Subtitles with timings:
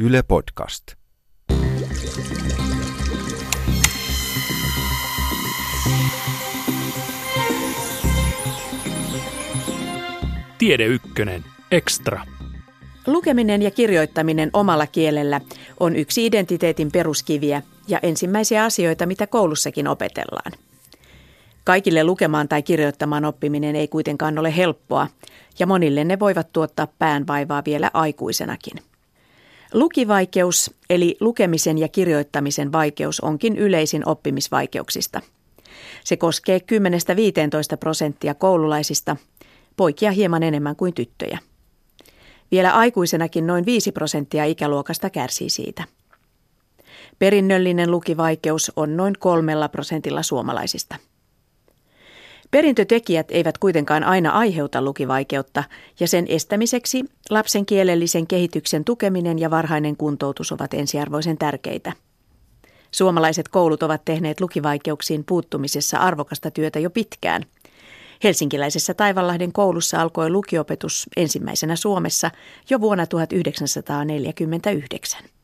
[0.00, 0.82] Yle Podcast.
[10.58, 11.44] Tiede Ykkönen.
[11.70, 12.24] Extra.
[13.06, 15.40] Lukeminen ja kirjoittaminen omalla kielellä
[15.80, 20.52] on yksi identiteetin peruskiviä ja ensimmäisiä asioita, mitä koulussakin opetellaan.
[21.64, 25.06] Kaikille lukemaan tai kirjoittamaan oppiminen ei kuitenkaan ole helppoa,
[25.58, 28.87] ja monille ne voivat tuottaa päänvaivaa vielä aikuisenakin.
[29.74, 35.20] Lukivaikeus, eli lukemisen ja kirjoittamisen vaikeus, onkin yleisin oppimisvaikeuksista.
[36.04, 36.58] Se koskee
[37.74, 39.16] 10-15 prosenttia koululaisista,
[39.76, 41.38] poikia hieman enemmän kuin tyttöjä.
[42.50, 45.84] Vielä aikuisenakin noin 5 prosenttia ikäluokasta kärsii siitä.
[47.18, 50.96] Perinnöllinen lukivaikeus on noin kolmella prosentilla suomalaisista.
[52.50, 55.64] Perintötekijät eivät kuitenkaan aina aiheuta lukivaikeutta,
[56.00, 61.92] ja sen estämiseksi lapsen kielellisen kehityksen tukeminen ja varhainen kuntoutus ovat ensiarvoisen tärkeitä.
[62.90, 67.42] Suomalaiset koulut ovat tehneet lukivaikeuksiin puuttumisessa arvokasta työtä jo pitkään.
[68.24, 72.30] Helsinkiläisessä Taivanlahden koulussa alkoi lukiopetus ensimmäisenä Suomessa
[72.70, 75.37] jo vuonna 1949.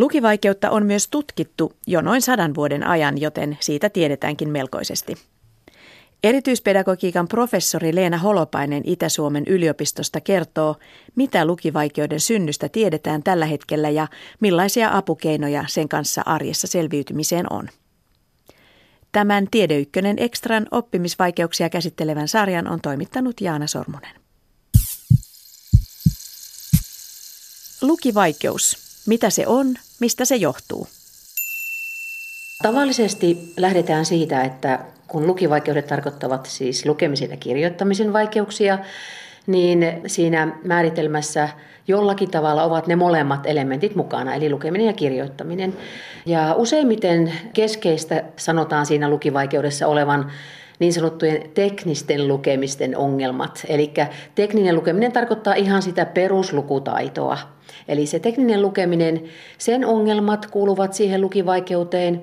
[0.00, 5.16] Lukivaikeutta on myös tutkittu jo noin sadan vuoden ajan, joten siitä tiedetäänkin melkoisesti.
[6.24, 10.76] Erityispedagogiikan professori Leena Holopainen Itä-Suomen yliopistosta kertoo,
[11.16, 14.08] mitä lukivaikeuden synnystä tiedetään tällä hetkellä ja
[14.40, 17.68] millaisia apukeinoja sen kanssa arjessa selviytymiseen on.
[19.12, 24.14] Tämän Tiedeykkönen Ekstran oppimisvaikeuksia käsittelevän sarjan on toimittanut Jaana Sormunen.
[27.82, 28.90] Lukivaikeus.
[29.06, 30.86] Mitä se on, mistä se johtuu?
[32.62, 38.78] Tavallisesti lähdetään siitä, että kun lukivaikeudet tarkoittavat siis lukemisen ja kirjoittamisen vaikeuksia,
[39.46, 41.48] niin siinä määritelmässä
[41.88, 45.76] jollakin tavalla ovat ne molemmat elementit mukana, eli lukeminen ja kirjoittaminen.
[46.26, 50.32] Ja useimmiten keskeistä sanotaan siinä lukivaikeudessa olevan
[50.80, 53.64] niin sanottujen teknisten lukemisten ongelmat.
[53.68, 53.92] Eli
[54.34, 57.38] tekninen lukeminen tarkoittaa ihan sitä peruslukutaitoa.
[57.88, 59.22] Eli se tekninen lukeminen,
[59.58, 62.22] sen ongelmat kuuluvat siihen lukivaikeuteen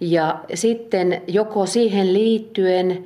[0.00, 3.04] ja sitten joko siihen liittyen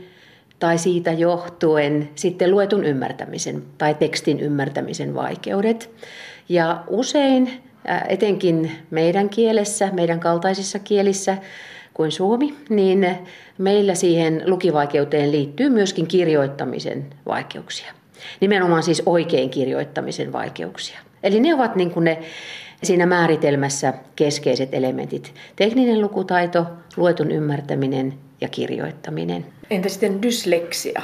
[0.59, 5.91] tai siitä johtuen sitten luetun ymmärtämisen tai tekstin ymmärtämisen vaikeudet.
[6.49, 7.51] Ja usein,
[8.09, 11.39] etenkin meidän kielessä, meidän kaltaisissa kielissä
[12.01, 13.19] kuin suomi, niin
[13.59, 17.93] meillä siihen lukivaikeuteen liittyy myöskin kirjoittamisen vaikeuksia.
[18.41, 20.99] Nimenomaan siis oikein kirjoittamisen vaikeuksia.
[21.23, 22.19] Eli ne ovat niin kuin ne
[22.83, 25.35] siinä määritelmässä keskeiset elementit.
[25.57, 26.67] Tekninen lukutaito,
[26.97, 29.47] luetun ymmärtäminen ja kirjoittaminen.
[29.71, 31.03] Entä sitten dysleksia?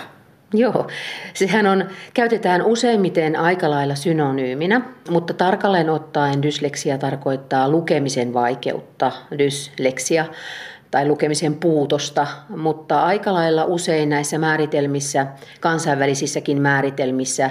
[0.54, 0.86] Joo,
[1.34, 1.84] sehän on,
[2.14, 4.80] käytetään useimmiten aika lailla synonyyminä,
[5.10, 10.24] mutta tarkalleen ottaen dysleksia tarkoittaa lukemisen vaikeutta, dysleksia
[10.90, 15.26] tai lukemisen puutosta, mutta aika lailla usein näissä määritelmissä,
[15.60, 17.50] kansainvälisissäkin määritelmissä,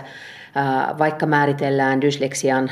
[1.00, 2.72] vaikka määritellään dysleksian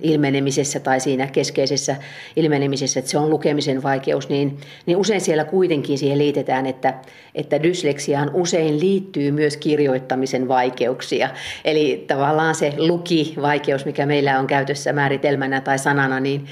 [0.00, 1.96] ilmenemisessä tai siinä keskeisessä
[2.36, 6.94] ilmenemisessä, että se on lukemisen vaikeus, niin, niin usein siellä kuitenkin siihen liitetään, että,
[7.34, 11.28] että dysleksiaan usein liittyy myös kirjoittamisen vaikeuksia.
[11.64, 16.46] Eli tavallaan se lukivaikeus, mikä meillä on käytössä määritelmänä tai sanana, niin,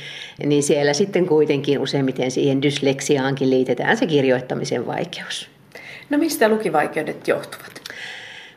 [0.47, 5.49] niin siellä sitten kuitenkin useimmiten siihen dysleksiaankin liitetään se kirjoittamisen vaikeus.
[6.11, 7.81] No mistä lukivaikeudet johtuvat?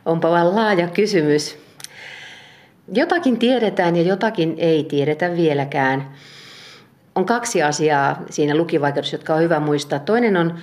[0.06, 1.62] Onpa vaan laaja kysymys.
[2.94, 6.11] Jotakin tiedetään ja jotakin ei tiedetä vieläkään.
[7.16, 9.99] On kaksi asiaa siinä lukivaikeudessa, jotka on hyvä muistaa.
[9.99, 10.57] Toinen on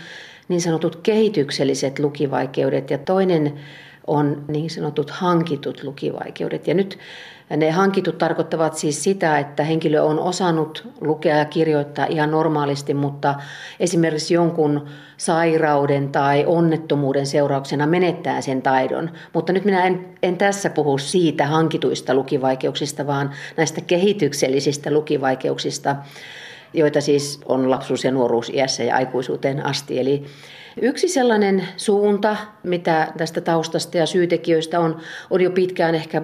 [0.48, 3.60] niin sanotut kehitykselliset lukivaikeudet ja toinen
[4.06, 6.66] on niin sanotut hankitut lukivaikeudet.
[6.66, 6.98] Ja nyt
[7.56, 13.34] ne hankitut tarkoittavat siis sitä, että henkilö on osannut lukea ja kirjoittaa ihan normaalisti, mutta
[13.80, 19.10] esimerkiksi jonkun sairauden tai onnettomuuden seurauksena menettää sen taidon.
[19.32, 25.96] Mutta nyt minä en, en tässä puhu siitä hankituista lukivaikeuksista, vaan näistä kehityksellisistä lukivaikeuksista,
[26.74, 30.00] joita siis on lapsuus- ja nuoruusiässä ja aikuisuuteen asti.
[30.00, 30.24] Eli
[30.76, 35.00] Yksi sellainen suunta, mitä tästä taustasta ja syytekijöistä on,
[35.30, 36.22] on jo pitkään ehkä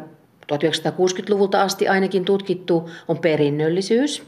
[0.52, 4.22] 1960-luvulta asti ainakin tutkittu, on perinnöllisyys.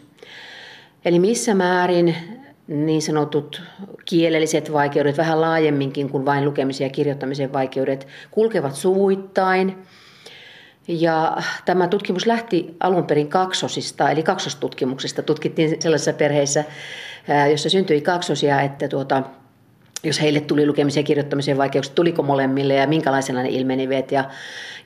[1.05, 2.15] Eli missä määrin
[2.67, 3.62] niin sanotut
[4.05, 9.79] kielelliset vaikeudet, vähän laajemminkin kuin vain lukemisen ja kirjoittamisen vaikeudet, kulkevat suvuittain.
[10.88, 15.23] Ja tämä tutkimus lähti alun perin kaksosista, eli kaksostutkimuksesta.
[15.23, 16.64] Tutkittiin sellaisissa perheissä,
[17.50, 19.23] jossa syntyi kaksosia, että tuota,
[20.03, 24.12] jos heille tuli lukemisen ja kirjoittamisen vaikeuksia, tuliko molemmille ja minkälaisena ne ilmenivät.
[24.12, 24.25] Ja,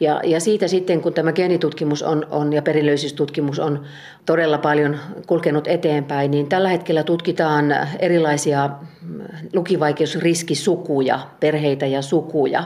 [0.01, 3.85] ja, ja siitä sitten, kun tämä geenitutkimus on, on ja perinnöllisyystutkimus on
[4.27, 8.71] todella paljon kulkenut eteenpäin, niin tällä hetkellä tutkitaan erilaisia
[9.55, 12.65] lukivaikeusriskisukuja, perheitä ja sukuja.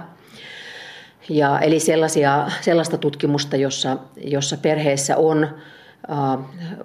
[1.28, 5.48] Ja, eli sellaisia, sellaista tutkimusta, jossa, jossa perheessä on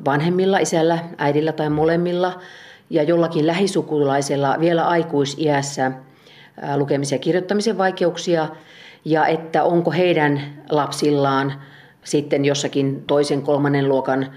[0.06, 2.34] vanhemmilla, isällä, äidillä tai molemmilla–
[2.92, 5.92] ja jollakin lähisukulaisella vielä aikuisiässä
[6.76, 8.50] lukemisen ja kirjoittamisen vaikeuksia
[9.06, 11.54] ja että onko heidän lapsillaan
[12.04, 14.32] sitten jossakin toisen kolmannen luokan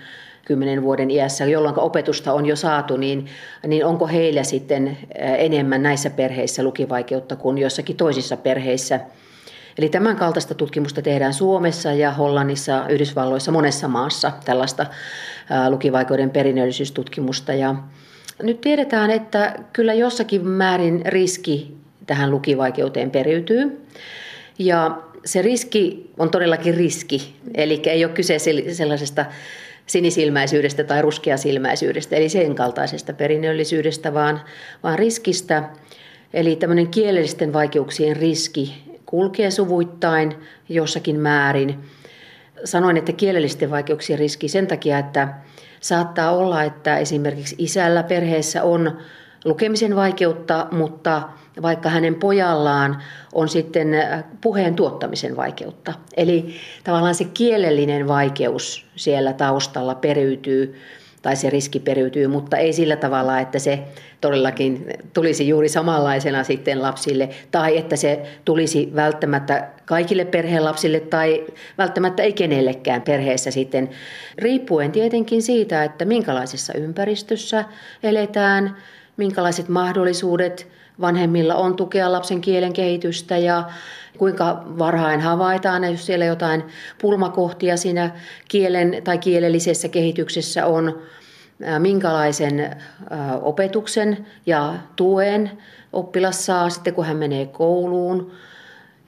[0.45, 3.27] kymmenen vuoden iässä, jolloin opetusta on jo saatu, niin,
[3.67, 4.99] niin onko heillä sitten
[5.39, 9.01] enemmän näissä perheissä lukivaikeutta kuin jossakin toisissa perheissä.
[9.79, 14.87] Eli tämän kaltaista tutkimusta tehdään Suomessa ja Hollannissa, Yhdysvalloissa, monessa maassa tällaista
[15.69, 17.53] lukivaikeuden perinnöllisyystutkimusta.
[17.53, 17.75] Ja,
[18.43, 21.77] nyt tiedetään, että kyllä jossakin määrin riski
[22.07, 23.81] tähän lukivaikeuteen periytyy.
[24.59, 28.37] Ja se riski on todellakin riski, eli ei ole kyse
[28.73, 29.27] sellaisesta
[29.87, 34.41] sinisilmäisyydestä tai ruskeasilmäisyydestä, eli sen kaltaisesta perinnöllisyydestä, vaan,
[34.83, 35.69] vaan riskistä.
[36.35, 40.35] Eli tämmöinen kielellisten vaikeuksien riski kulkee suvuittain
[40.69, 41.79] jossakin määrin.
[42.65, 45.29] Sanoin, että kielellisten vaikeuksien riski sen takia, että
[45.85, 48.99] Saattaa olla, että esimerkiksi isällä perheessä on
[49.45, 51.23] lukemisen vaikeutta, mutta
[51.63, 53.03] vaikka hänen pojallaan
[53.33, 53.89] on sitten
[54.41, 55.95] puheen tuottamisen vaikeutta.
[56.17, 56.55] Eli
[56.85, 60.81] tavallaan se kielellinen vaikeus siellä taustalla periytyy
[61.25, 63.79] tai se riski periytyy, mutta ei sillä tavalla, että se
[64.21, 71.45] todellakin tulisi juuri samanlaisena sitten lapsille, tai että se tulisi välttämättä kaikille perheen lapsille tai
[71.79, 73.91] välttämättä ei kenellekään perheessä sitten,
[74.39, 77.65] riippuen tietenkin siitä, että minkälaisessa ympäristössä
[78.03, 78.77] eletään,
[79.17, 80.69] minkälaiset mahdollisuudet
[81.01, 83.65] vanhemmilla on tukea lapsen kielen kehitystä ja
[84.19, 86.63] kuinka varhain havaitaan, jos siellä jotain
[87.01, 88.11] pulmakohtia siinä
[88.49, 91.03] kielen tai kielellisessä kehityksessä on,
[91.79, 92.77] minkälaisen
[93.43, 95.51] opetuksen ja tuen
[95.93, 98.33] oppilas saa sitten, kun hän menee kouluun.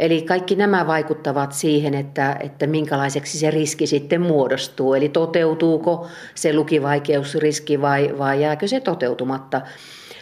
[0.01, 4.95] Eli kaikki nämä vaikuttavat siihen, että, että minkälaiseksi se riski sitten muodostuu.
[4.95, 9.61] Eli toteutuuko se lukivaikeusriski vai, vai jääkö se toteutumatta.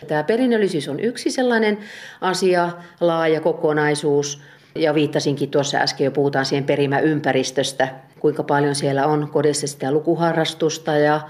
[0.05, 1.79] Tämä perinnöllisyys on yksi sellainen
[2.21, 2.71] asia,
[3.01, 4.43] laaja kokonaisuus.
[4.75, 7.89] Ja viittasinkin tuossa äsken jo, puhutaan siihen perimäympäristöstä,
[8.21, 11.21] kuinka paljon siellä on kodissa sitä lukuharrastusta ja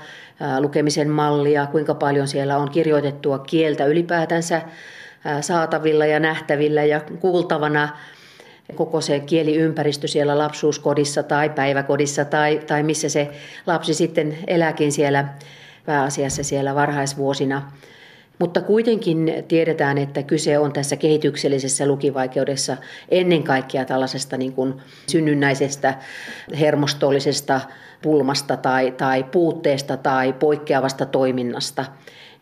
[0.58, 4.62] lukemisen mallia, kuinka paljon siellä on kirjoitettua kieltä ylipäätänsä
[5.40, 7.88] saatavilla ja nähtävillä ja kuultavana
[8.74, 13.30] koko se kieliympäristö siellä lapsuuskodissa tai päiväkodissa tai, tai missä se
[13.66, 15.28] lapsi sitten elääkin siellä
[15.86, 17.72] pääasiassa siellä varhaisvuosina.
[18.38, 22.76] Mutta kuitenkin tiedetään, että kyse on tässä kehityksellisessä lukivaikeudessa
[23.08, 24.74] ennen kaikkea tällaisesta niin kuin
[25.06, 25.94] synnynnäisestä
[26.60, 27.60] hermostollisesta
[28.02, 31.84] pulmasta tai, tai puutteesta tai poikkeavasta toiminnasta.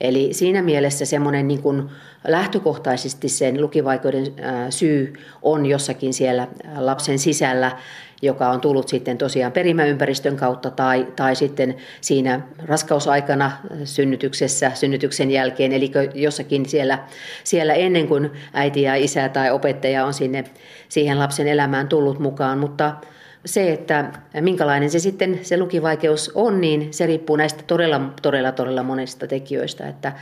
[0.03, 1.89] Eli siinä mielessä semmoinen niin kuin
[2.29, 4.27] lähtökohtaisesti sen lukivaikeuden
[4.71, 5.13] syy
[5.43, 7.77] on jossakin siellä lapsen sisällä,
[8.23, 13.53] joka on tullut sitten tosiaan perimäympäristön kautta tai, tai sitten siinä raskausaikana
[13.85, 16.99] synnytyksessä, synnytyksen jälkeen, eli jossakin siellä,
[17.45, 20.45] siellä ennen kuin äiti ja isä tai opettaja on sinne
[20.89, 22.95] siihen lapsen elämään tullut mukaan, mutta
[23.45, 28.83] se, että minkälainen se sitten se lukivaikeus on, niin se riippuu näistä todella, todella, todella
[28.83, 29.89] monesta tekijöistä.
[29.89, 30.13] Että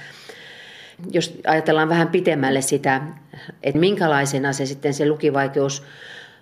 [1.10, 3.00] jos ajatellaan vähän pitemmälle sitä,
[3.62, 5.82] että minkälaisena se sitten se lukivaikeus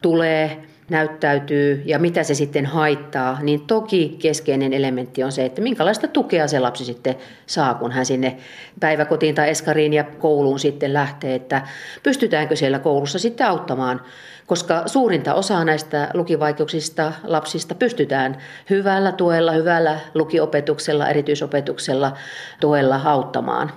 [0.03, 6.09] tulee, näyttäytyy ja mitä se sitten haittaa, niin toki keskeinen elementti on se, että minkälaista
[6.09, 7.16] tukea se lapsi sitten
[7.47, 8.37] saa, kun hän sinne
[8.80, 11.62] päiväkotiin tai eskariin ja kouluun sitten lähtee, että
[12.02, 14.00] pystytäänkö siellä koulussa sitten auttamaan
[14.49, 18.38] koska suurinta osaa näistä lukivaikeuksista lapsista pystytään
[18.71, 22.16] hyvällä tuella, hyvällä lukiopetuksella, erityisopetuksella
[22.61, 23.73] tuella auttamaan.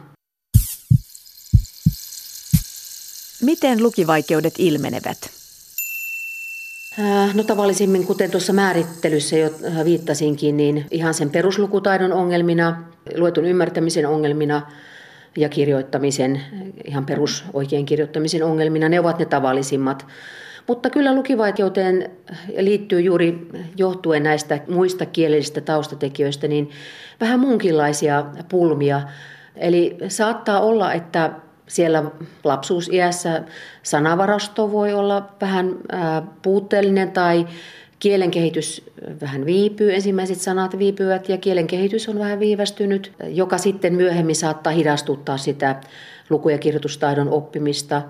[3.41, 5.40] Miten lukivaikeudet ilmenevät?
[7.33, 9.49] No tavallisimmin, kuten tuossa määrittelyssä jo
[9.85, 12.83] viittasinkin, niin ihan sen peruslukutaidon ongelmina,
[13.17, 14.61] luetun ymmärtämisen ongelmina
[15.37, 16.41] ja kirjoittamisen,
[16.85, 20.05] ihan perusoikein kirjoittamisen ongelmina, ne ovat ne tavallisimmat.
[20.67, 22.11] Mutta kyllä lukivaikeuteen
[22.57, 26.69] liittyy juuri johtuen näistä muista kielellisistä taustatekijöistä niin
[27.21, 29.01] vähän muunkinlaisia pulmia.
[29.55, 31.31] Eli saattaa olla, että
[31.71, 32.03] siellä
[32.43, 33.43] lapsuusiässä
[33.83, 35.75] sanavarasto voi olla vähän
[36.41, 37.47] puutteellinen tai
[38.01, 38.85] Kielen kehitys
[39.21, 44.73] vähän viipyy, ensimmäiset sanat viipyvät ja kielen kehitys on vähän viivästynyt, joka sitten myöhemmin saattaa
[44.73, 45.81] hidastuttaa sitä
[46.29, 48.01] luku- ja kirjoitustaidon oppimista.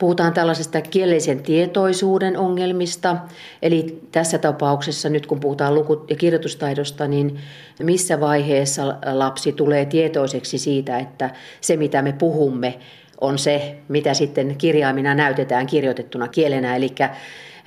[0.00, 3.16] Puhutaan tällaisesta kielellisen tietoisuuden ongelmista,
[3.62, 7.38] eli tässä tapauksessa nyt kun puhutaan luku- ja kirjoitustaidosta, niin
[7.82, 11.30] missä vaiheessa lapsi tulee tietoiseksi siitä, että
[11.60, 12.78] se mitä me puhumme
[13.20, 16.94] on se, mitä sitten kirjaimina näytetään kirjoitettuna kielenä, eli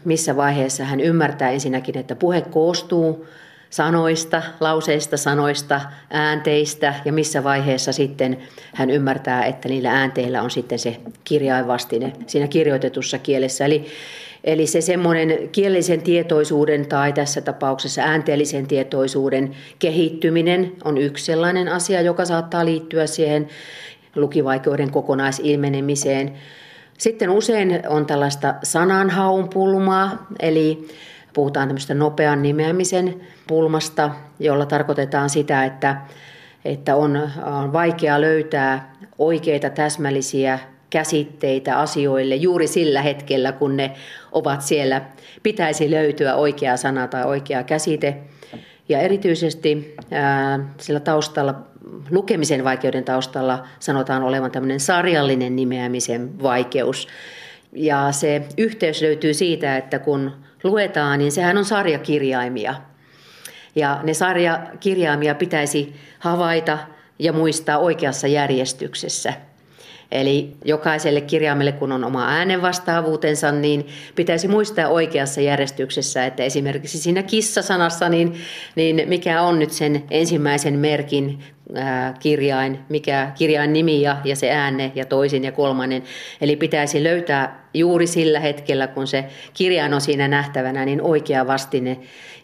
[0.05, 3.25] missä vaiheessa hän ymmärtää ensinnäkin, että puhe koostuu
[3.73, 8.37] sanoista, lauseista, sanoista, äänteistä ja missä vaiheessa sitten
[8.73, 13.65] hän ymmärtää, että niillä äänteillä on sitten se kirjainvastine siinä kirjoitetussa kielessä.
[13.65, 13.85] Eli,
[14.43, 22.01] eli se semmoinen kielellisen tietoisuuden tai tässä tapauksessa äänteellisen tietoisuuden kehittyminen on yksi sellainen asia,
[22.01, 23.47] joka saattaa liittyä siihen
[24.15, 26.33] lukivaikeuden kokonaisilmenemiseen.
[26.97, 30.87] Sitten usein on tällaista sananhaun pulmaa, eli
[31.33, 35.97] puhutaan tämmöistä nopean nimeämisen pulmasta, jolla tarkoitetaan sitä, että,
[36.65, 40.59] että on, on vaikea löytää oikeita täsmällisiä
[40.89, 43.91] käsitteitä asioille juuri sillä hetkellä, kun ne
[44.31, 45.01] ovat siellä.
[45.43, 48.17] Pitäisi löytyä oikea sana tai oikea käsite.
[48.89, 51.55] Ja erityisesti ää, sillä taustalla,
[52.11, 57.07] lukemisen vaikeuden taustalla sanotaan olevan tämmöinen sarjallinen nimeämisen vaikeus.
[57.71, 60.31] Ja se yhteys löytyy siitä, että kun
[60.63, 62.75] luetaan, niin sehän on sarjakirjaimia.
[63.75, 66.77] Ja ne sarjakirjaimia pitäisi havaita
[67.20, 69.34] ja muistaa oikeassa järjestyksessä.
[70.12, 77.24] Eli jokaiselle kirjaimelle, kun on oma äänenvastaavuutensa, niin pitäisi muistaa oikeassa järjestyksessä, että esimerkiksi siinä
[77.24, 78.34] kissa-sanassa, niin,
[78.75, 81.43] niin mikä on nyt sen ensimmäisen merkin
[82.20, 86.03] kirjain, mikä kirjain nimi ja, ja se äänne ja toisin ja kolmannen.
[86.41, 91.98] Eli pitäisi löytää juuri sillä hetkellä, kun se kirjain on siinä nähtävänä, niin oikea vastine.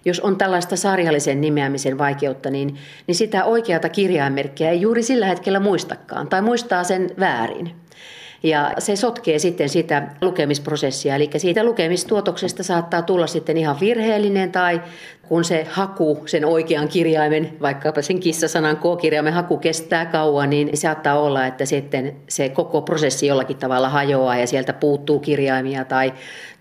[0.05, 5.59] Jos on tällaista sarjallisen nimeämisen vaikeutta, niin, niin sitä oikeata kirjainmerkkiä ei juuri sillä hetkellä
[5.59, 7.71] muistakaan tai muistaa sen väärin.
[8.43, 14.81] Ja se sotkee sitten sitä lukemisprosessia, eli siitä lukemistuotoksesta saattaa tulla sitten ihan virheellinen tai
[15.29, 21.19] kun se haku, sen oikean kirjaimen, vaikkapa sen kissasanan K-kirjaimen haku kestää kauan, niin saattaa
[21.19, 26.13] olla, että sitten se koko prosessi jollakin tavalla hajoaa ja sieltä puuttuu kirjaimia tai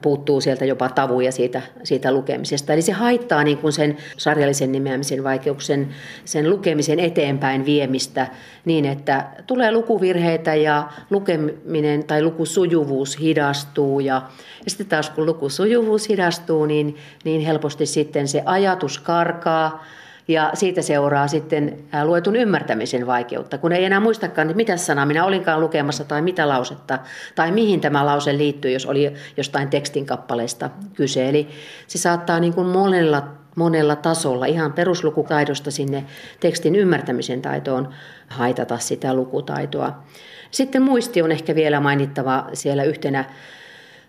[0.03, 2.73] puuttuu sieltä jopa tavuja siitä, siitä lukemisesta.
[2.73, 5.89] Eli se haittaa niin kuin sen sarjallisen nimeämisen vaikeuksen,
[6.25, 8.27] sen lukemisen eteenpäin viemistä
[8.65, 14.01] niin, että tulee lukuvirheitä ja lukeminen tai lukusujuvuus hidastuu.
[14.01, 14.23] Ja,
[14.65, 19.85] ja sitten taas kun lukusujuvuus hidastuu, niin, niin helposti sitten se ajatus karkaa
[20.29, 25.61] ja siitä seuraa sitten luetun ymmärtämisen vaikeutta, kun ei enää muistakaan, mitä sanaa minä olinkaan
[25.61, 26.99] lukemassa tai mitä lausetta
[27.35, 31.29] tai mihin tämä lause liittyy, jos oli jostain tekstin kappaleesta kyse.
[31.29, 31.49] Eli
[31.87, 36.05] se saattaa niin kuin monella, monella tasolla ihan peruslukutaidosta sinne
[36.41, 37.89] tekstin ymmärtämisen taitoon
[38.29, 40.03] haitata sitä lukutaitoa.
[40.51, 43.25] Sitten muisti on ehkä vielä mainittava siellä yhtenä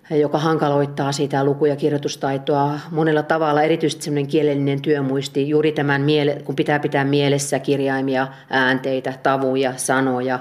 [0.10, 6.42] joka hankaloittaa sitä luku- ja kirjoitustaitoa monella tavalla, erityisesti semmoinen kielellinen työmuisti, juuri tämän, miele,
[6.46, 10.40] kun pitää pitää mielessä kirjaimia, äänteitä, tavuja, sanoja,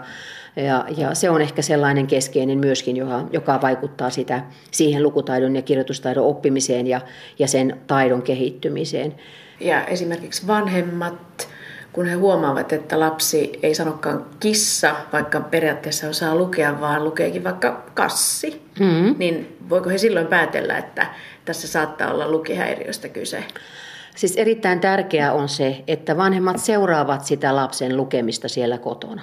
[0.56, 5.62] ja, ja se on ehkä sellainen keskeinen myöskin, joka, joka vaikuttaa sitä, siihen lukutaidon ja
[5.62, 7.00] kirjoitustaidon oppimiseen ja,
[7.38, 9.14] ja sen taidon kehittymiseen.
[9.60, 11.48] Ja esimerkiksi vanhemmat
[11.98, 17.84] kun he huomaavat, että lapsi ei sanokaan kissa, vaikka periaatteessa osaa lukea, vaan lukeekin vaikka
[17.94, 19.14] kassi, mm.
[19.18, 21.06] niin voiko he silloin päätellä, että
[21.44, 23.44] tässä saattaa olla lukihäiriöstä kyse?
[24.16, 29.22] Siis erittäin tärkeää on se, että vanhemmat seuraavat sitä lapsen lukemista siellä kotona.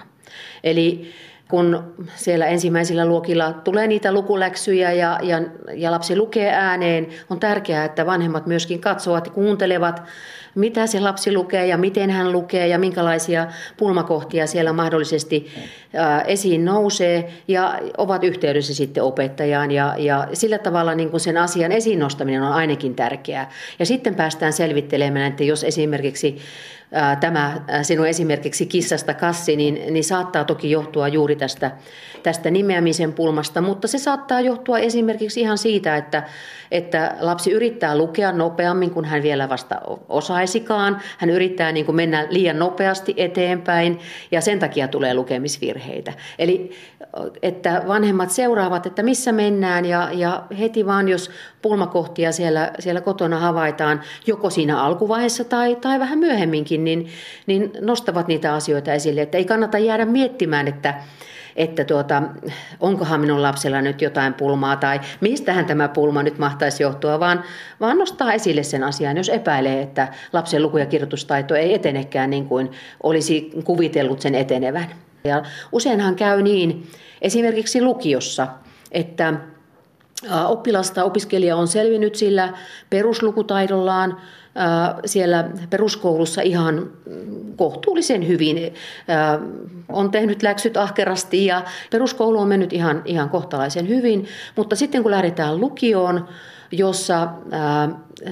[0.63, 1.13] Eli
[1.49, 5.41] kun siellä ensimmäisillä luokilla tulee niitä lukuläksyjä ja, ja,
[5.73, 10.03] ja lapsi lukee ääneen, on tärkeää, että vanhemmat myöskin katsovat ja kuuntelevat
[10.55, 13.47] mitä se lapsi lukee ja miten hän lukee ja minkälaisia
[13.77, 15.47] pulmakohtia siellä mahdollisesti
[16.27, 21.71] esiin nousee ja ovat yhteydessä sitten opettajaan ja, ja sillä tavalla niin kuin sen asian
[21.71, 23.51] esiin nostaminen on ainakin tärkeää.
[23.79, 26.37] Ja sitten päästään selvittelemään, että jos esimerkiksi
[27.19, 31.71] tämä sinun esimerkiksi kissasta kassi, niin, niin saattaa toki johtua juuri tästä,
[32.23, 36.23] tästä nimeämisen pulmasta, mutta se saattaa johtua esimerkiksi ihan siitä, että,
[36.71, 41.01] että lapsi yrittää lukea nopeammin kuin hän vielä vasta osaisikaan.
[41.17, 43.99] Hän yrittää niin kuin mennä liian nopeasti eteenpäin
[44.31, 46.13] ja sen takia tulee lukemisvirheitä.
[46.39, 46.71] Eli
[47.41, 53.39] että vanhemmat seuraavat, että missä mennään ja, ja heti vaan, jos pulmakohtia siellä, siellä kotona
[53.39, 57.07] havaitaan, joko siinä alkuvaiheessa tai, tai vähän myöhemminkin, niin,
[57.47, 59.21] niin nostavat niitä asioita esille.
[59.21, 60.93] Että ei kannata jäädä miettimään, että,
[61.55, 62.23] että tuota,
[62.79, 67.43] onkohan minun lapsella nyt jotain pulmaa tai mistähän tämä pulma nyt mahtaisi johtua, vaan,
[67.79, 72.45] vaan nostaa esille sen asian, jos epäilee, että lapsen luku- ja kirjoitustaito ei etenekään niin
[72.45, 72.71] kuin
[73.03, 74.87] olisi kuvitellut sen etenevän.
[75.23, 76.87] Ja useinhan käy niin,
[77.21, 78.47] esimerkiksi lukiossa,
[78.91, 79.33] että
[80.47, 82.53] oppilasta, opiskelija on selvinnyt sillä
[82.89, 84.21] peruslukutaidollaan,
[85.05, 86.91] siellä peruskoulussa ihan
[87.55, 88.73] kohtuullisen hyvin.
[89.89, 95.11] On tehnyt läksyt ahkerasti ja peruskoulu on mennyt ihan, ihan kohtalaisen hyvin, mutta sitten kun
[95.11, 96.27] lähdetään lukioon,
[96.71, 97.29] jossa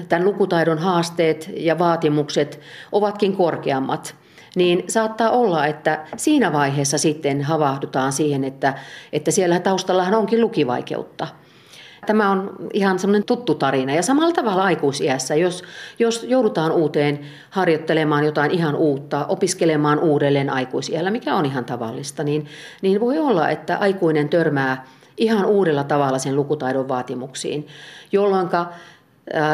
[0.08, 2.60] tämän lukutaidon haasteet ja vaatimukset
[2.92, 4.16] ovatkin korkeammat,
[4.56, 8.74] niin saattaa olla, että siinä vaiheessa sitten havahdutaan siihen, että,
[9.12, 11.26] että siellä taustallahan onkin lukivaikeutta–
[12.04, 13.94] Tämä on ihan semmoinen tuttu tarina.
[13.94, 15.64] Ja samalla tavalla aikuisiässä, jos,
[15.98, 17.20] jos joudutaan uuteen
[17.50, 22.46] harjoittelemaan jotain ihan uutta, opiskelemaan uudelleen aikuisiällä, mikä on ihan tavallista, niin,
[22.82, 24.84] niin voi olla, että aikuinen törmää
[25.16, 27.66] ihan uudella tavalla sen lukutaidon vaatimuksiin,
[28.12, 28.48] jolloin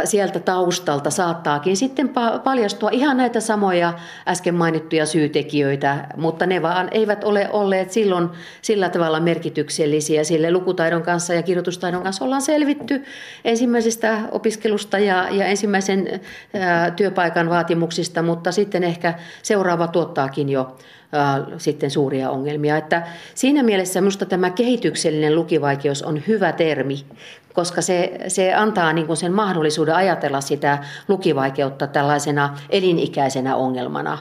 [0.05, 2.11] sieltä taustalta saattaakin sitten
[2.45, 3.93] paljastua ihan näitä samoja
[4.29, 8.29] äsken mainittuja syytekijöitä, mutta ne vaan eivät ole olleet silloin
[8.63, 10.25] sillä tavalla merkityksellisiä.
[10.25, 13.05] Sille lukutaidon kanssa ja kirjoitustaidon kanssa ollaan selvitty
[13.45, 16.21] ensimmäisestä opiskelusta ja, ja ensimmäisen
[16.55, 20.77] ää, työpaikan vaatimuksista, mutta sitten ehkä seuraava tuottaakin jo
[21.59, 22.77] sitten suuria ongelmia.
[22.77, 23.03] Että
[23.35, 27.05] siinä mielessä minusta tämä kehityksellinen lukivaikeus on hyvä termi,
[27.53, 34.19] koska se, se antaa niin sen mahdollisuuden ajatella sitä lukivaikeutta tällaisena elinikäisenä ongelmana.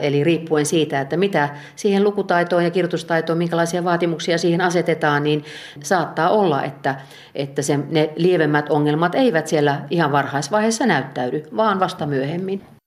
[0.00, 5.44] Eli riippuen siitä, että mitä siihen lukutaitoon ja kirjoitustaitoon, minkälaisia vaatimuksia siihen asetetaan, niin
[5.82, 6.94] saattaa olla, että,
[7.34, 12.79] että se, ne lievemmät ongelmat eivät siellä ihan varhaisvaiheessa näyttäydy, vaan vasta myöhemmin.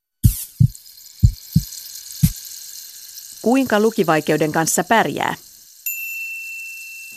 [3.44, 5.36] Kuinka lukivaikeuden kanssa pärjää?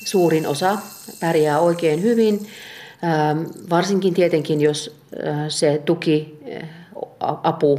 [0.05, 0.79] Suurin osa
[1.21, 2.49] pärjää oikein hyvin,
[3.05, 6.69] ähm, varsinkin tietenkin, jos äh, se tuki, äh,
[7.21, 7.79] apu,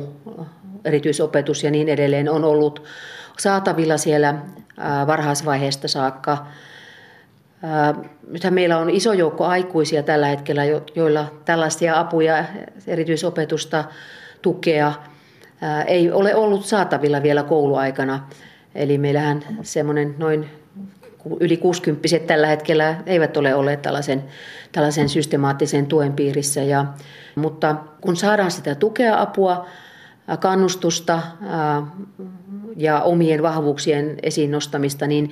[0.85, 2.83] erityisopetus ja niin edelleen on ollut
[3.39, 6.47] saatavilla siellä äh, varhaisvaiheesta saakka.
[8.27, 10.61] Nythän meillä on iso joukko aikuisia tällä hetkellä,
[10.95, 12.45] joilla tällaisia apuja,
[12.87, 13.83] erityisopetusta,
[14.41, 14.93] tukea–
[15.87, 18.27] ei ole ollut saatavilla vielä kouluaikana.
[18.75, 20.49] Eli meillähän semmoinen noin
[21.39, 24.23] yli 60 tällä hetkellä eivät ole olleet tällaisen,
[24.71, 26.63] tällaisen systemaattisen tuen piirissä.
[26.63, 26.85] Ja,
[27.35, 29.67] mutta kun saadaan sitä tukea, apua,
[30.39, 31.21] kannustusta
[32.75, 35.31] ja omien vahvuuksien esiin nostamista, niin,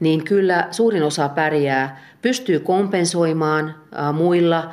[0.00, 3.74] niin kyllä suurin osa pärjää, pystyy kompensoimaan
[4.12, 4.70] muilla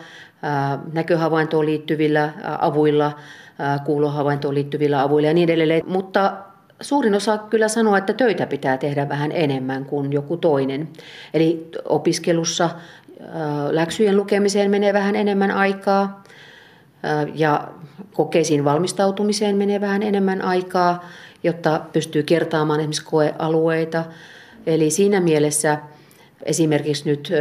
[0.93, 3.11] näköhavaintoon liittyvillä avuilla–
[3.85, 5.81] kuulohavaintoon liittyvillä avuilla ja niin edelleen.
[5.85, 6.33] Mutta
[6.81, 10.89] suurin osa kyllä sanoo, että töitä pitää tehdä vähän enemmän kuin joku toinen.
[11.33, 12.69] Eli opiskelussa
[13.71, 16.23] läksyjen lukemiseen menee vähän enemmän aikaa
[17.35, 17.67] ja
[18.13, 21.05] kokeisiin valmistautumiseen menee vähän enemmän aikaa,
[21.43, 24.05] jotta pystyy kertaamaan esimerkiksi koealueita.
[24.67, 25.77] Eli siinä mielessä
[26.45, 27.31] esimerkiksi nyt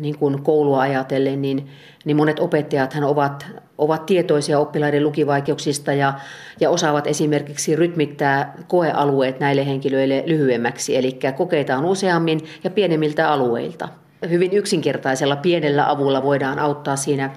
[0.00, 1.68] niin kuin koulua ajatellen, niin,
[2.04, 3.46] niin monet opettajathan ovat
[3.78, 6.12] ovat tietoisia oppilaiden lukivaikeuksista ja,
[6.60, 10.96] ja osaavat esimerkiksi rytmittää koealueet näille henkilöille lyhyemmäksi.
[10.96, 13.88] Eli kokeita on useammin ja pienemmiltä alueilta.
[14.30, 17.30] Hyvin yksinkertaisella pienellä avulla voidaan auttaa siinä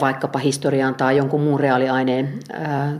[0.00, 2.28] vaikkapa historian tai jonkun muun reaaliaineen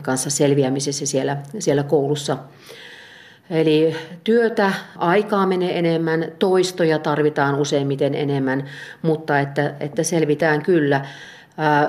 [0.03, 2.37] kanssa selviämisessä siellä, siellä koulussa.
[3.51, 8.65] Eli työtä, aikaa menee enemmän, toistoja tarvitaan useimmiten enemmän,
[9.03, 11.01] mutta että, että selvitään kyllä.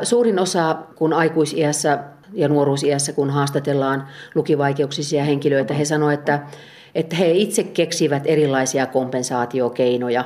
[0.04, 2.00] Suurin osa, kun aikuisiässä
[2.34, 6.40] ja nuoruusiässä, kun haastatellaan lukivaikeuksisia henkilöitä, he sanoivat, että
[6.96, 10.26] että he itse keksivät erilaisia kompensaatiokeinoja.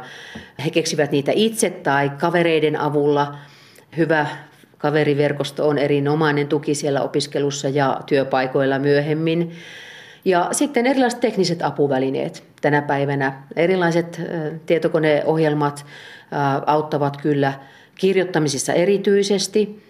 [0.65, 3.36] He keksivät niitä itse tai kavereiden avulla.
[3.97, 4.27] Hyvä
[4.77, 9.51] kaveriverkosto on erinomainen tuki siellä opiskelussa ja työpaikoilla myöhemmin.
[10.25, 13.43] Ja sitten erilaiset tekniset apuvälineet tänä päivänä.
[13.56, 14.21] Erilaiset
[14.65, 15.86] tietokoneohjelmat
[16.65, 17.54] auttavat kyllä–
[17.95, 19.82] kirjoittamisessa erityisesti.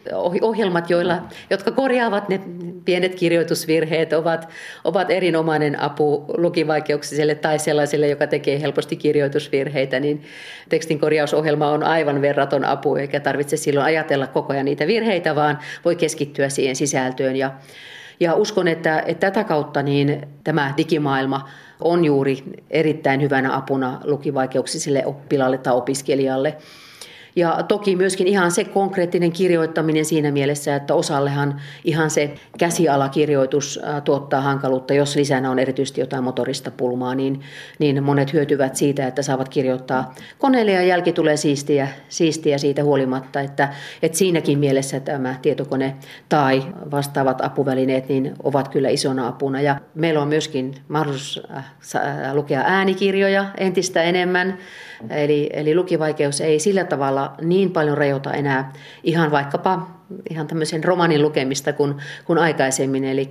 [0.42, 2.42] Ohjelmat, joilla, jotka korjaavat ne
[2.86, 4.50] pienet kirjoitusvirheet, ovat,
[4.84, 10.24] ovat erinomainen apu lukivaikeuksiselle tai sellaiselle, joka tekee helposti kirjoitusvirheitä, niin
[10.70, 15.60] tekstin korjausohjelma on aivan verraton apu, eikä tarvitse silloin ajatella koko ajan niitä virheitä, vaan
[15.86, 17.36] voi keskittyä siihen sisältöön.
[17.36, 17.52] Ja,
[18.20, 25.06] ja uskon, että, että tätä kautta niin tämä digimaailma on juuri erittäin hyvänä apuna lukivaikeuksiselle
[25.06, 26.58] oppilaalle tai opiskelijalle.
[27.36, 34.42] Ja toki myöskin ihan se konkreettinen kirjoittaminen siinä mielessä, että osallehan ihan se käsialakirjoitus tuottaa
[34.42, 37.42] hankaluutta, jos lisänä on erityisesti jotain motorista pulmaa, niin,
[37.80, 43.42] niin monet hyötyvät siitä, että saavat kirjoittaa koneelle ja jälki tulee siistiä, siistiä siitä huolimatta,
[43.42, 45.96] että, että siinäkin mielessä tämä tietokone
[46.30, 49.62] tai vastaavat apuvälineet niin ovat kyllä isona apuna.
[49.62, 51.66] Ja meillä on myöskin mahdollisuus äh,
[52.34, 54.58] lukea äänikirjoja entistä enemmän,
[55.10, 59.88] eli, eli lukivaikeus ei sillä tavalla niin paljon rajoita enää ihan vaikkapa
[60.30, 63.04] ihan tämmöisen romanin lukemista kuin, kuin aikaisemmin.
[63.04, 63.30] Eli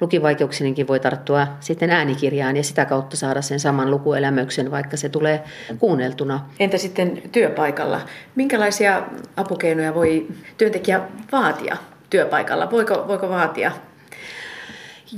[0.00, 5.44] lukivaikeuksinenkin voi tarttua sitten äänikirjaan ja sitä kautta saada sen saman lukuelämyksen, vaikka se tulee
[5.78, 6.40] kuunneltuna.
[6.58, 8.00] Entä sitten työpaikalla?
[8.34, 9.02] Minkälaisia
[9.36, 10.26] apukeinoja voi
[10.56, 11.00] työntekijä
[11.32, 11.76] vaatia
[12.10, 12.70] työpaikalla?
[12.70, 13.72] Voiko, voiko vaatia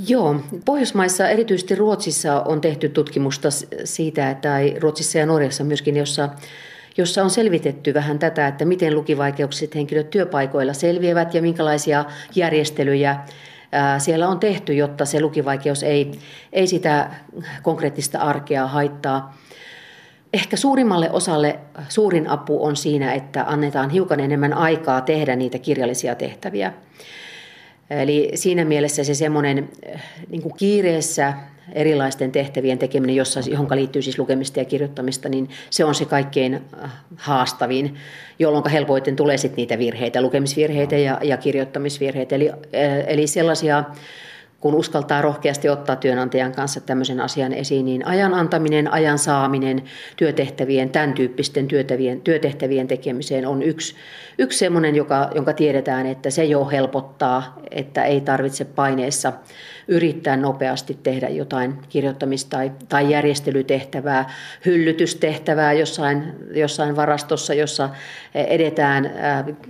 [0.09, 3.49] Joo, Pohjoismaissa, erityisesti Ruotsissa on tehty tutkimusta
[3.85, 6.29] siitä, että Ruotsissa ja Norjassa myöskin, jossa
[6.97, 13.17] jossa on selvitetty vähän tätä, että miten lukivaikeukset henkilöt työpaikoilla selviävät ja minkälaisia järjestelyjä
[13.99, 16.13] siellä on tehty, jotta se lukivaikeus ei,
[16.53, 17.11] ei sitä
[17.63, 19.39] konkreettista arkea haittaa.
[20.33, 26.15] Ehkä suurimmalle osalle suurin apu on siinä, että annetaan hiukan enemmän aikaa tehdä niitä kirjallisia
[26.15, 26.73] tehtäviä.
[27.91, 29.69] Eli siinä mielessä se semmoinen
[30.29, 31.35] niin kuin kiireessä
[31.73, 36.55] erilaisten tehtävien tekeminen, jossa, johon liittyy siis lukemista ja kirjoittamista, niin se on se kaikkein
[36.55, 37.95] äh, haastavin,
[38.39, 42.35] jolloin helpoiten tulee sitten niitä virheitä, lukemisvirheitä ja, ja kirjoittamisvirheitä.
[42.35, 42.59] Eli, äh,
[43.07, 43.85] eli sellaisia
[44.63, 49.83] kun uskaltaa rohkeasti ottaa työnantajan kanssa tämmöisen asian esiin, niin ajan antaminen, ajan saaminen
[50.17, 53.95] työtehtävien, tämän tyyppisten työtehtävien, työtehtävien tekemiseen on yksi,
[54.39, 59.33] yksi semmoinen, joka, jonka tiedetään, että se jo helpottaa, että ei tarvitse paineessa
[59.89, 64.31] yrittää nopeasti tehdä jotain kirjoittamista tai, tai järjestelytehtävää,
[64.67, 66.23] hyllytystehtävää jossain,
[66.55, 67.91] jossain varastossa, jossa
[68.35, 69.11] edetään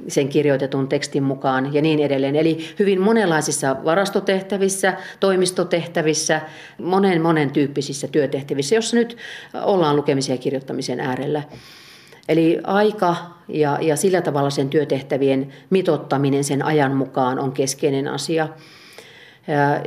[0.09, 2.37] sen kirjoitetun tekstin mukaan ja niin edelleen.
[2.37, 4.82] Eli hyvin monenlaisissa varastotehtävissä,
[5.21, 6.41] toimistotehtävissä,
[6.79, 9.17] monen monen tyyppisissä työtehtävissä, jossa nyt
[9.63, 11.43] ollaan lukemisen ja kirjoittamisen äärellä.
[12.29, 13.17] Eli aika
[13.49, 18.49] ja, ja sillä tavalla sen työtehtävien mitottaminen sen ajan mukaan on keskeinen asia.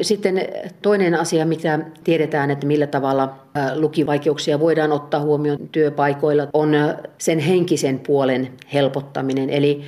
[0.02, 0.42] Sitten
[0.82, 3.36] toinen asia, mitä tiedetään, että millä tavalla
[3.76, 6.72] lukivaikeuksia voidaan ottaa huomioon työpaikoilla, on
[7.18, 9.50] sen henkisen puolen helpottaminen.
[9.50, 9.84] Eli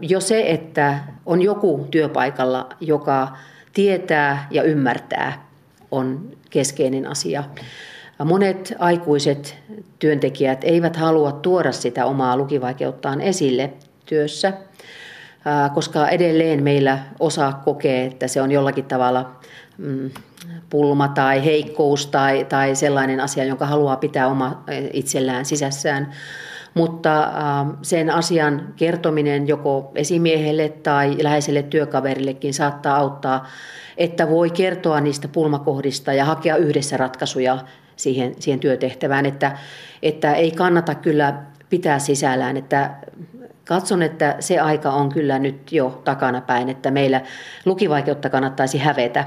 [0.00, 3.28] jo se, että on joku työpaikalla, joka
[3.78, 5.46] tietää ja ymmärtää,
[5.90, 7.44] on keskeinen asia.
[8.24, 9.56] Monet aikuiset
[9.98, 13.72] työntekijät eivät halua tuoda sitä omaa lukivaikeuttaan esille
[14.06, 14.52] työssä–
[15.74, 19.36] koska edelleen meillä osa kokee, että se on jollakin tavalla
[19.78, 20.10] mm,
[20.70, 26.14] pulma tai heikkous tai, tai sellainen asia, jonka haluaa pitää oma itsellään sisässään.
[26.78, 27.32] Mutta
[27.82, 33.46] sen asian kertominen joko esimiehelle tai läheiselle työkaverillekin saattaa auttaa,
[33.96, 37.58] että voi kertoa niistä pulmakohdista ja hakea yhdessä ratkaisuja
[37.96, 39.58] siihen, siihen työtehtävään, että,
[40.02, 42.90] että ei kannata kyllä pitää sisällään, että
[43.64, 47.20] Katson, että se aika on kyllä nyt jo takana päin, että meillä
[47.64, 49.24] lukivaikeutta kannattaisi hävetä.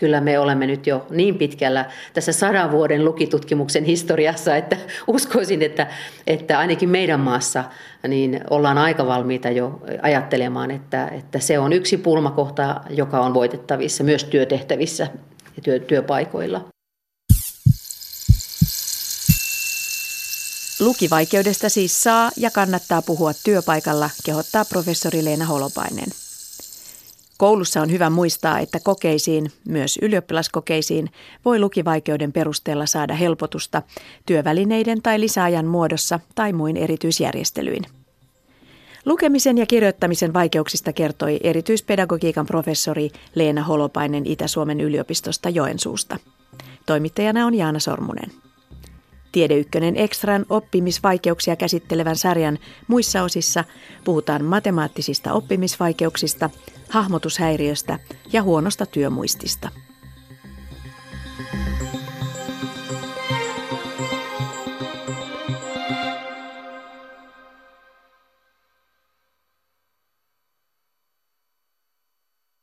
[0.00, 1.84] Kyllä me olemme nyt jo niin pitkällä
[2.14, 5.86] tässä sadan vuoden lukitutkimuksen historiassa, että uskoisin, että,
[6.26, 7.64] että ainakin meidän maassa
[8.08, 14.04] niin ollaan aika valmiita jo ajattelemaan, että, että se on yksi pulmakohta, joka on voitettavissa
[14.04, 15.06] myös työtehtävissä
[15.56, 16.64] ja työ, työpaikoilla.
[20.80, 26.08] Lukivaikeudesta siis saa ja kannattaa puhua työpaikalla, kehottaa professori Leena Holopainen.
[27.40, 31.10] Koulussa on hyvä muistaa, että kokeisiin, myös ylioppilaskokeisiin,
[31.44, 33.82] voi lukivaikeuden perusteella saada helpotusta
[34.26, 37.82] työvälineiden tai lisäajan muodossa tai muin erityisjärjestelyin.
[39.04, 46.16] Lukemisen ja kirjoittamisen vaikeuksista kertoi erityispedagogiikan professori Leena Holopainen Itä-Suomen yliopistosta Joensuusta.
[46.86, 48.49] Toimittajana on Jaana Sormunen.
[49.32, 53.64] Tiedeykkönen Extran oppimisvaikeuksia käsittelevän sarjan muissa osissa
[54.04, 56.50] puhutaan matemaattisista oppimisvaikeuksista,
[56.88, 57.98] hahmotushäiriöstä
[58.32, 59.68] ja huonosta työmuistista.